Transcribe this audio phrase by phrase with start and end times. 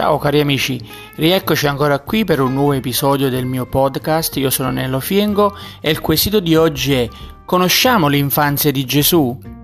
[0.00, 0.80] Ciao cari amici,
[1.16, 4.34] rieccoci ancora qui per un nuovo episodio del mio podcast.
[4.38, 7.06] Io sono Nello Fiengo e il quesito di oggi è:
[7.44, 9.59] conosciamo l'infanzia di Gesù?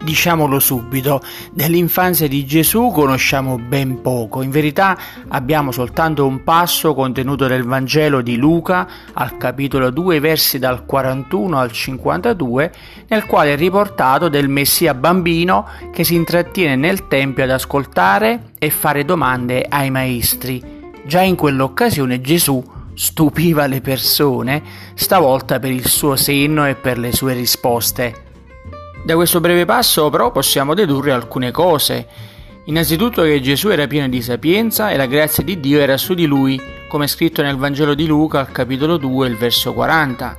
[0.00, 1.20] Diciamolo subito,
[1.50, 4.96] dell'infanzia di Gesù conosciamo ben poco, in verità
[5.26, 11.58] abbiamo soltanto un passo contenuto nel Vangelo di Luca al capitolo 2 versi dal 41
[11.58, 12.72] al 52
[13.08, 18.70] nel quale è riportato del Messia bambino che si intrattiene nel Tempio ad ascoltare e
[18.70, 20.62] fare domande ai maestri.
[21.04, 24.62] Già in quell'occasione Gesù stupiva le persone,
[24.94, 28.26] stavolta per il suo senno e per le sue risposte.
[29.08, 32.06] Da questo breve passo però possiamo dedurre alcune cose.
[32.66, 36.26] Innanzitutto che Gesù era pieno di sapienza e la grazia di Dio era su di
[36.26, 40.38] lui, come scritto nel Vangelo di Luca al capitolo 2, il verso 40.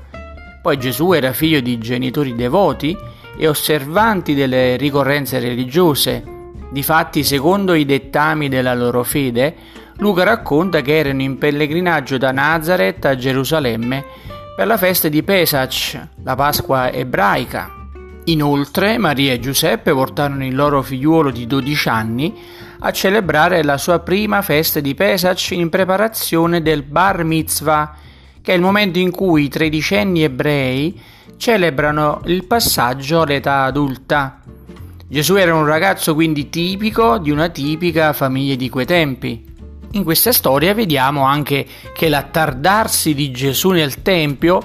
[0.61, 2.95] Poi Gesù era figlio di genitori devoti
[3.35, 6.23] e osservanti delle ricorrenze religiose.
[6.69, 9.55] Difatti, secondo i dettami della loro fede,
[9.95, 14.05] Luca racconta che erano in pellegrinaggio da Nazareth a Gerusalemme
[14.55, 17.77] per la festa di Pesach, la Pasqua ebraica.
[18.29, 22.37] Inoltre Maria e Giuseppe portarono il loro figliuolo di 12 anni
[22.81, 27.95] a celebrare la sua prima festa di Pesach in preparazione del Bar Mitzvah,
[28.39, 31.01] che è il momento in cui i tredicenni ebrei
[31.37, 34.41] celebrano il passaggio all'età adulta.
[35.07, 39.43] Gesù era un ragazzo quindi tipico di una tipica famiglia di quei tempi.
[39.93, 44.61] In questa storia vediamo anche che l'attardarsi di Gesù nel Tempio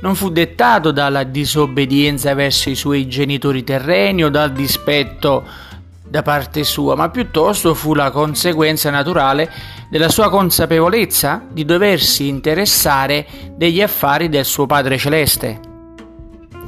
[0.00, 5.66] non fu dettato dalla disobbedienza verso i suoi genitori terreni o dal dispetto
[6.08, 9.50] da parte sua, ma piuttosto fu la conseguenza naturale
[9.90, 15.60] della sua consapevolezza di doversi interessare degli affari del suo Padre Celeste.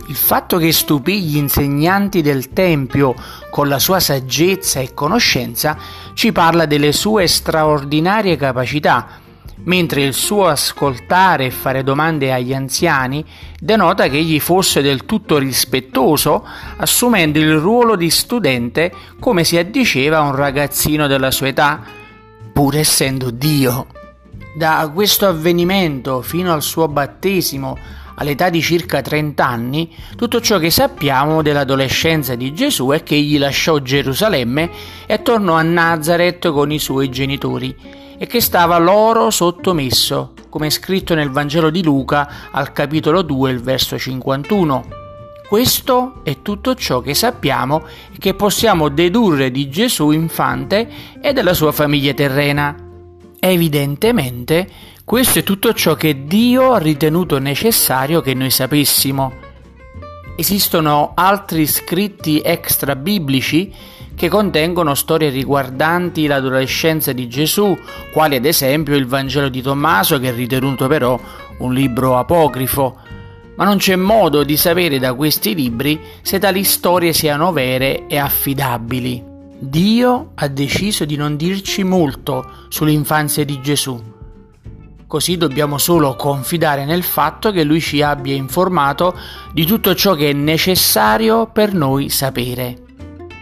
[0.08, 3.14] Il fatto che stupì gli insegnanti del Tempio
[3.48, 5.78] con la sua saggezza e conoscenza
[6.14, 9.19] ci parla delle sue straordinarie capacità,
[9.64, 13.24] mentre il suo ascoltare e fare domande agli anziani
[13.58, 20.18] denota che egli fosse del tutto rispettoso, assumendo il ruolo di studente come si addiceva
[20.18, 21.82] a un ragazzino della sua età,
[22.52, 23.86] pur essendo Dio.
[24.56, 27.76] Da questo avvenimento fino al suo battesimo
[28.16, 33.38] all'età di circa 30 anni, tutto ciò che sappiamo dell'adolescenza di Gesù è che egli
[33.38, 34.70] lasciò Gerusalemme
[35.06, 37.74] e tornò a Nazareth con i suoi genitori
[38.22, 43.62] e che stava loro sottomesso, come scritto nel Vangelo di Luca al capitolo 2, il
[43.62, 44.88] verso 51.
[45.48, 47.82] Questo è tutto ciò che sappiamo
[48.12, 50.86] e che possiamo dedurre di Gesù infante
[51.18, 52.76] e della sua famiglia terrena.
[53.40, 54.68] Evidentemente,
[55.02, 59.48] questo è tutto ciò che Dio ha ritenuto necessario che noi sapessimo.
[60.36, 63.72] Esistono altri scritti extra biblici
[64.14, 67.76] che contengono storie riguardanti l'adolescenza di Gesù,
[68.12, 71.18] quali ad esempio il Vangelo di Tommaso, che è ritenuto però
[71.58, 72.98] un libro apocrifo.
[73.56, 78.18] Ma non c'è modo di sapere da questi libri se tali storie siano vere e
[78.18, 79.22] affidabili.
[79.58, 84.19] Dio ha deciso di non dirci molto sull'infanzia di Gesù.
[85.10, 89.18] Così dobbiamo solo confidare nel fatto che Lui ci abbia informato
[89.52, 92.76] di tutto ciò che è necessario per noi sapere.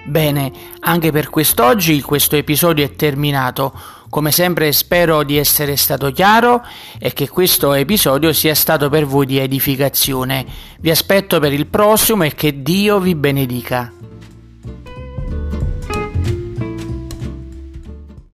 [0.06, 3.78] Bene, anche per quest'oggi questo episodio è terminato.
[4.08, 6.64] Come sempre spero di essere stato chiaro
[6.98, 10.46] e che questo episodio sia stato per voi di edificazione.
[10.80, 13.92] Vi aspetto per il prossimo e che Dio vi benedica.